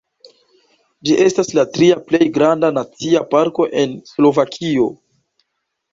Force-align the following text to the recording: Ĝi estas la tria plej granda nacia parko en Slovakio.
Ĝi 1.09 1.17
estas 1.25 1.51
la 1.59 1.65
tria 1.75 1.99
plej 2.09 2.21
granda 2.39 2.73
nacia 2.79 3.23
parko 3.35 3.71
en 3.83 3.97
Slovakio. 4.13 4.89